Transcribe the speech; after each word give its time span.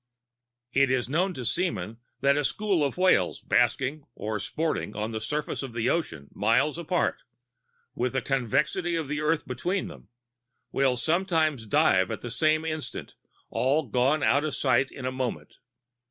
"It 0.73 0.89
is 0.89 1.07
known 1.09 1.35
to 1.35 1.45
seamen 1.45 1.99
that 2.21 2.35
a 2.35 2.43
school 2.43 2.83
of 2.83 2.97
whales 2.97 3.39
basking 3.39 4.03
or 4.15 4.39
sporting 4.39 4.95
on 4.95 5.11
the 5.11 5.19
surface 5.21 5.61
of 5.61 5.73
the 5.73 5.91
ocean, 5.91 6.29
miles 6.33 6.79
apart, 6.79 7.21
with 7.93 8.13
the 8.13 8.21
convexity 8.23 8.95
of 8.95 9.07
the 9.07 9.21
earth 9.21 9.45
between 9.47 9.89
them, 9.89 10.09
will 10.71 10.97
sometimes 10.97 11.67
dive 11.67 12.09
at 12.09 12.21
the 12.21 12.31
same 12.31 12.65
instant 12.65 13.13
all 13.51 13.83
gone 13.89 14.23
out 14.23 14.43
of 14.43 14.55
sight 14.55 14.89
in 14.89 15.05
a 15.05 15.11
moment. 15.11 15.57